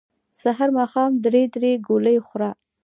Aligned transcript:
سحر 0.41 0.69
ماښام 0.77 1.11
درې 1.25 1.43
درې 1.55 1.71
ګولۍ 1.87 2.17
خوره 2.27 2.49